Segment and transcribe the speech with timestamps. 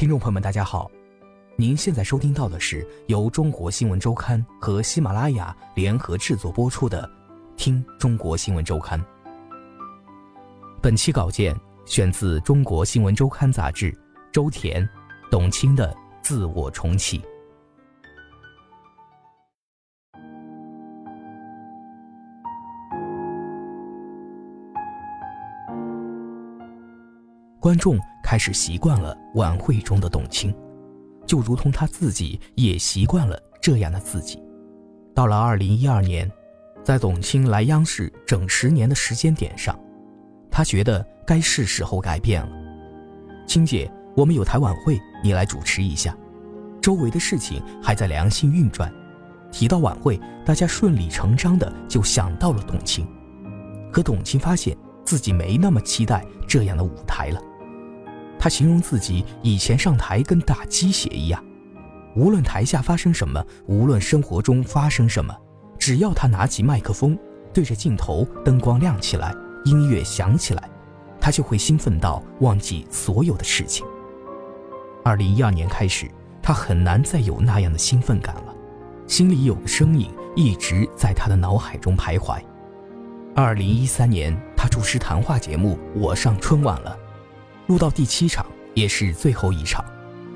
[0.00, 0.90] 听众朋友们，大家好，
[1.56, 7.06] 您现在收听到的是由中国新闻周刊和喜马拉雅联合制作播出的
[7.54, 8.98] 《听中国新闻周刊》。
[10.80, 13.94] 本期稿件选自《中国新闻周刊》杂志，
[14.32, 14.88] 周田、
[15.30, 17.20] 董卿的自我重启。
[27.60, 27.98] 观众
[28.30, 30.54] 开始习惯了晚会中的董卿，
[31.26, 34.40] 就如同他自己也习惯了这样的自己。
[35.12, 36.30] 到了二零一二年，
[36.84, 39.76] 在董卿来央视整十年的时间点上，
[40.48, 42.52] 他觉得该是时候改变了。
[43.48, 46.16] 青姐，我们有台晚会，你来主持一下。
[46.80, 48.94] 周围的事情还在良性运转，
[49.50, 53.04] 提到晚会，大家顺理成章的就想到了董卿。
[53.90, 57.42] 可董卿发现自己没那么期待这样的舞台了。
[58.40, 61.44] 他形容自己以前上台跟打鸡血一样，
[62.16, 65.36] 无论台下发生什么，无论生活中发生什么，
[65.78, 67.18] 只要他拿起麦克风，
[67.52, 69.34] 对着镜头，灯光亮起来，
[69.66, 70.70] 音乐响起来，
[71.20, 73.86] 他就会兴奋到忘记所有的事情。
[75.04, 76.10] 二零一二年开始，
[76.42, 78.54] 他很难再有那样的兴奋感了，
[79.06, 82.40] 心里有个声音一直在他的脑海中徘徊。
[83.36, 86.96] 二零一三年，他主持谈话节目《我上春晚了》。
[87.70, 89.84] 录到第七场，也是最后一场，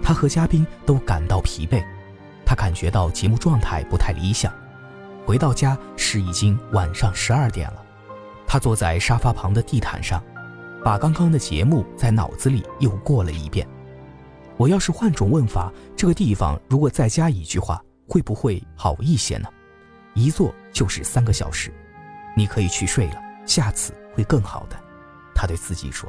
[0.00, 1.84] 他和嘉宾都感到疲惫，
[2.46, 4.54] 他感觉到节目状态不太理想。
[5.26, 7.84] 回到家是已经晚上十二点了，
[8.46, 10.22] 他坐在沙发旁的地毯上，
[10.84, 13.66] 把刚刚的节目在脑子里又过了一遍。
[14.56, 19.48] 我要是换种问法，这个地方如果再加一句话，会不会好一些呢？
[20.14, 21.74] 一坐就是三个小时，
[22.36, 24.76] 你可以去睡了，下次会更好的。
[25.34, 26.08] 他对自己说。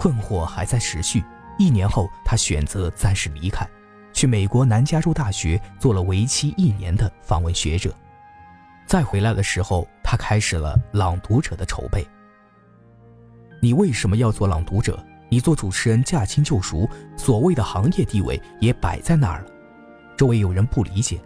[0.00, 1.22] 困惑还在持续。
[1.58, 3.68] 一年后，他选择暂时离开，
[4.14, 7.94] 去美国南加州大学做了为期一年的访问学者。
[8.86, 12.08] 再回来的时候，他开始了《朗读者》的筹备。
[13.60, 14.98] 你为什么要做朗读者？
[15.28, 19.50] 你做主持人驾轻就熟，所谓的行业地位也摆在那儿了。
[20.16, 21.20] 周围有人不理解，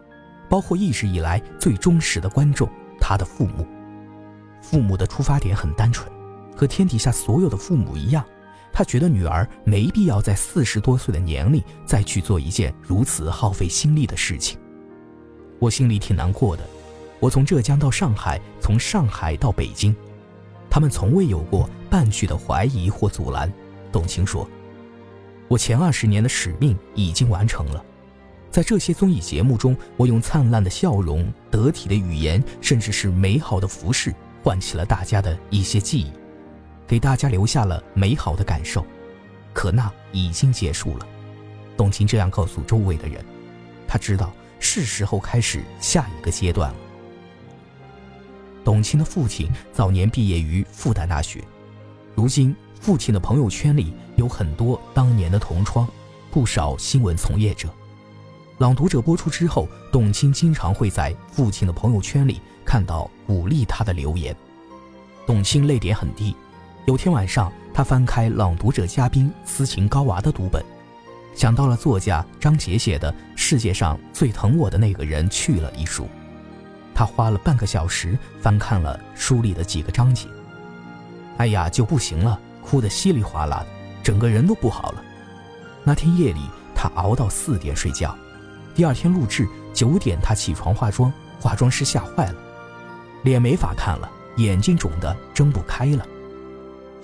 [0.51, 2.69] 包括一直以来最忠实的观众——
[3.01, 3.65] 他的父母。
[4.61, 6.11] 父母的出发点很单纯，
[6.57, 8.25] 和天底下所有的父母一样。
[8.77, 14.59] 他觉得女儿没必要在四十多岁的年龄再去做一件如此耗费心力的事情。
[15.61, 16.65] 我心里挺难过的。
[17.21, 19.95] 我从浙江到上海，从上海到北京，
[20.69, 23.51] 他们从未有过半句的怀疑或阻拦。
[23.93, 24.47] 董卿说
[25.47, 27.83] ：“我前二十年的使命已经完成了，
[28.51, 34.13] 在这些综艺节目中，我用灿烂的笑容、得体的语言，甚至是美好的服饰，
[34.43, 36.11] 唤起了大家的一些记忆。”
[36.87, 38.85] 给大家留下了美好的感受，
[39.53, 41.07] 可那已经结束了。
[41.77, 43.25] 董卿这样告诉周围的人，
[43.89, 46.77] 他知道是时候开始下一个阶段了。
[48.63, 51.43] 董卿的父亲早年毕业于复旦大学，
[52.15, 55.89] 如今父亲的朋友圈里有很多当年的同窗，
[56.31, 57.69] 不少新闻从业者。
[58.59, 64.35] 朗读者播出之后，董卿经常会在父亲的朋友圈里看到鼓励他的留言。
[65.27, 66.35] 董卿泪点很低。
[66.87, 70.63] 有天晚上，他翻开《朗读者》嘉宾斯琴高娃的读本，
[71.35, 76.07] 想到了作家张杰写的《世界上最疼我的那个人去了》一书，
[76.95, 80.29] 他花了半个小时翻看了书里的几个章节。
[81.39, 83.67] 哎呀，就不行了，哭得稀里哗啦的，
[84.03, 85.03] 整个人都不好了。
[85.85, 86.41] 那天夜里，
[86.75, 88.15] 他熬到四点睡觉，
[88.75, 91.11] 第二天录制九点，他起床化妆，
[91.41, 92.35] 化妆师吓坏了，
[93.23, 96.07] 脸没法看了，眼睛肿得睁不开了。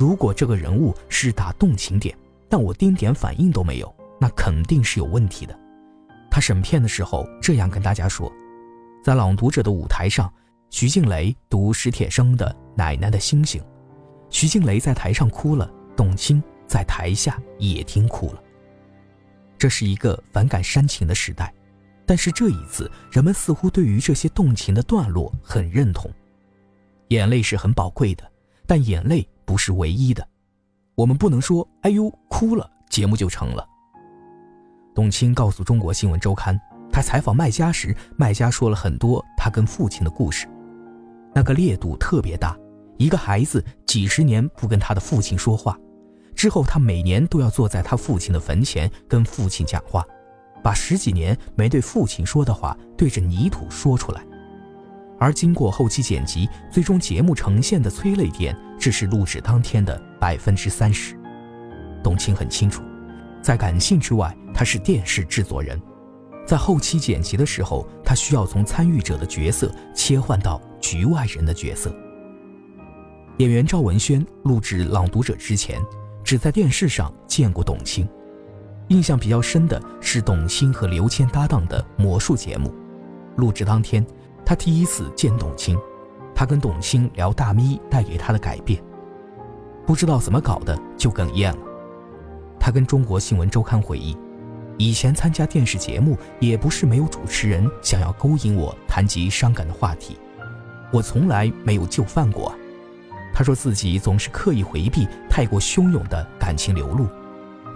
[0.00, 2.16] 如果这个人物是打动情点，
[2.48, 5.54] 但我丁点反应都没有，那肯定是有问题的。
[6.30, 8.32] 他审片的时候这样跟大家说：
[9.04, 10.32] 在《朗读者》的舞台上，
[10.70, 13.60] 徐静蕾读史铁生的《奶奶的星星》，
[14.30, 18.42] 徐静蕾在台上哭了，董卿在台下也听哭了。
[19.58, 21.52] 这是一个反感煽情的时代，
[22.06, 26.10] 但是这一次，人们似乎对于这些动情的段落很认同。
[27.08, 28.24] 眼泪是很宝贵的，
[28.66, 29.28] 但眼泪。
[29.50, 30.24] 不是唯一的，
[30.94, 33.66] 我们不能说‘哎呦’哭了，节目就成了。”
[34.94, 36.54] 董卿告诉《中国新闻周刊》，
[36.92, 40.46] 他采访麦家时，麦家说了很多他跟父亲的故事，
[41.34, 42.56] 那个烈度特别大。
[42.96, 45.76] 一个孩子几十年不跟他的父亲说话，
[46.36, 50.06] 之后他每年都要坐在他父亲的坟前跟父亲讲话，
[50.62, 54.22] 把十几年没对父亲说的话对着泥土说出来。
[55.20, 61.14] 而经过后期剪辑，最终节目呈现的催泪点只是录制当天的百分之三十。
[62.02, 62.82] 董卿很清楚，
[63.42, 65.78] 在感性之外，他是电视制作人，
[66.46, 71.94] 在后期剪辑的时候，他需要从参与者的角色切换到局外人的角色。
[73.36, 75.78] 演员赵文轩录制《朗读者》之前，
[76.24, 78.08] 只在电视上见过董卿。
[78.88, 82.74] 印象比较深的是董卿和刘谦搭档的魔术节目。
[83.36, 84.04] 录制当天，
[84.44, 85.78] 他第一次见董卿，
[86.34, 88.82] 他跟董卿聊大咪带给他的改变，
[89.86, 91.58] 不知道怎么搞的就哽咽了。
[92.58, 94.16] 他跟中国新闻周刊回忆，
[94.76, 100.18] 以前参加电视节目也不是没有主持人想要勾引我谈及伤感的话题，
[100.92, 102.54] 我从来没有就范过。
[103.32, 107.06] 他说自己总是刻意回避太过汹涌的感情流露。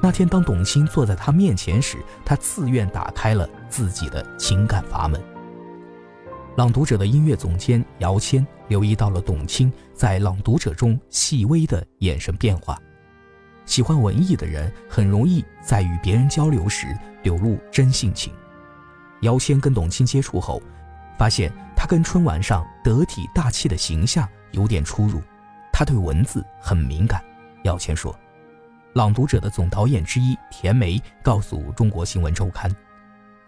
[0.03, 5.19] 那天，当董卿坐在他面前时，他自愿打开了自己的情感阀门。
[6.57, 12.79] 朗读者的音乐总监姚谦留意到了董卿在朗读者中细微的眼神变化。
[13.67, 16.87] 喜欢文艺的人很容易在与别人交流时
[17.25, 18.33] 流露真性情。
[19.23, 20.63] 姚谦跟董卿接触后，
[21.19, 25.21] 发现他跟春晚上得体大气的形象有点出入。
[25.73, 27.21] 他对文字很敏感，
[27.65, 28.13] 姚谦说，
[28.93, 32.71] 《朗读者》的总导演之一田梅告诉《中国新闻周刊》，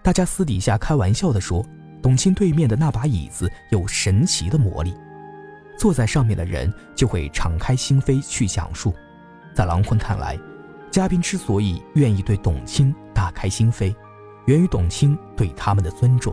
[0.02, 1.64] 大家私底下开玩笑地说，
[2.06, 4.94] 董卿对面的那把椅子有神奇的魔力，
[5.76, 8.94] 坐在上面的人就会敞开心扉去讲述。
[9.52, 10.38] 在郎坤看来，
[10.88, 13.92] 嘉宾之所以愿意对董卿打开心扉，
[14.44, 16.32] 源于董卿对他们的尊重，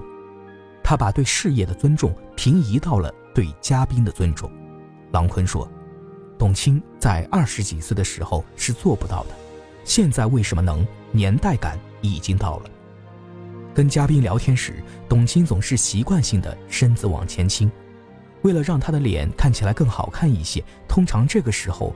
[0.83, 4.47] 他把对事业的尊重平移到了对嘉宾的尊重。
[5.11, 5.67] 郎坤说。
[6.37, 9.29] 董卿在二十几岁的时候是做不到的，
[9.83, 10.85] 现在为什么能？
[11.11, 12.69] 年代感已经到了。
[13.73, 17.71] 跟嘉宾聊天时，董卿总是习惯性的身子往前倾，
[18.43, 21.95] 为了让她的脸看起来更好看一些，通常这个时候，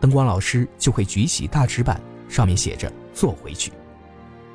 [0.00, 3.72] 灯光老师就会举起大纸板，上面写着“坐回去”。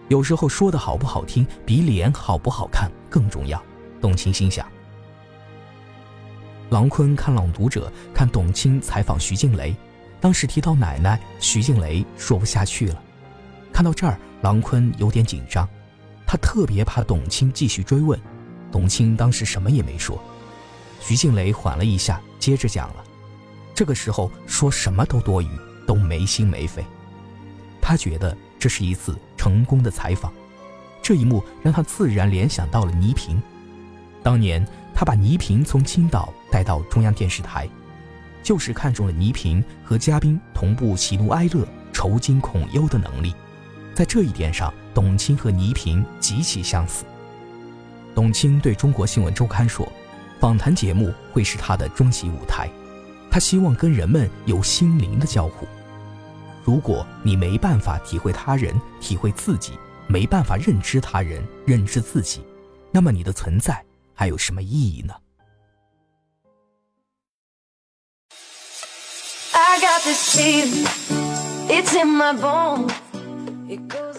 [0.08, 3.62] 有时候说的好不好听，比脸好不好看更重要。
[4.00, 4.66] 董卿心想。
[6.70, 9.76] 郎坤看《朗读者》，看董卿采访徐静蕾，
[10.22, 13.04] 当时提到奶奶，徐静蕾说不下去了。
[13.72, 15.68] 看到这儿，郎坤有点紧张，
[16.34, 18.20] 他特别怕董卿继续追问。
[18.72, 20.20] 董卿当时什么也没说，
[21.00, 23.04] 徐静蕾缓了一下，接着讲了。
[23.76, 25.48] 这个时候说什么都多余，
[25.86, 26.84] 都没心没肺。
[27.80, 30.34] 他觉得这是一次成功的采访，
[31.04, 33.40] 这一幕让他自然联想到了倪萍，
[34.24, 34.66] 当年。
[34.96, 37.68] 他把倪萍从青岛带到中央电视台，
[38.44, 43.36] 就是看中了倪萍和嘉宾同步喜怒哀乐、愁惊恐忧的能力。
[43.96, 47.06] 在这一点上，董卿和倪萍极其相似。
[48.14, 49.92] 董卿对中国新闻周刊说
[50.40, 52.70] ：“访谈节目会是他的终极舞台，
[53.32, 55.68] 他希望跟人们有心灵的交互。
[56.64, 59.74] 如果你没办法体会他人、体会自己，
[60.08, 62.42] 没办法认知他人、认知自己，
[62.92, 63.84] 那么你的存在。”
[64.16, 65.14] 还有什么意义呢？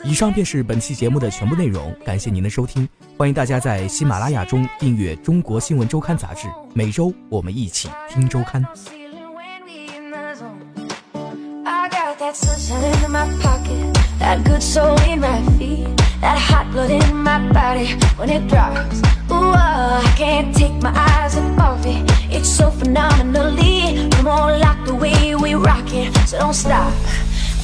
[0.05, 8.63] 以上便是本期节目的全部内容，感谢您的收听，欢迎大家在喜马拉雅中订阅《中国新闻周刊》杂志，每周我们一起听周刊。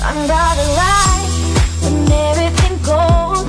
[0.03, 1.50] Under the light
[2.83, 3.47] Goes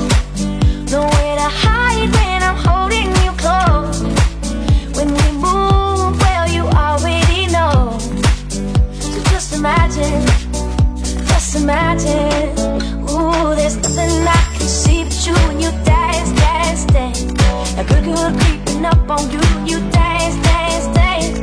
[0.92, 4.04] Nowhere to hide when I'm holding you close
[4.98, 7.98] When we move, well, you already know
[9.00, 10.26] So just imagine
[11.28, 12.50] Just imagine
[13.10, 17.32] Ooh, there's nothing I can see but you you dance, dance, dance.
[18.40, 21.38] Creeping up on you you dance, dance, dance.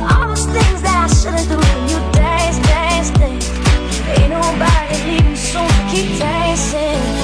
[0.00, 1.58] All those things that I shouldn't do
[1.90, 3.48] you dance, dance, dance.
[4.18, 5.60] Ain't nobody leaving, so
[5.90, 7.23] keep dancing.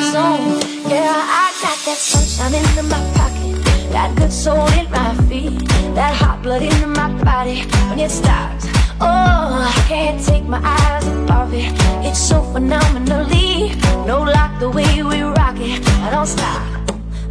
[0.00, 0.90] my zone.
[0.90, 5.58] Yeah, I got that sunshine in my pocket, that good soul in my feet,
[5.94, 8.66] that hot blood in my body when it stops.
[9.00, 11.72] Oh, I can't take my eyes off it.
[12.06, 13.76] It's so phenomenally,
[14.06, 15.86] no like the way we rock it.
[16.04, 16.62] I don't stop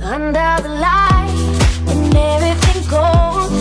[0.01, 1.33] under the light
[1.85, 3.58] when everything goes